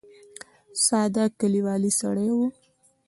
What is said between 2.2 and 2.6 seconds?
و.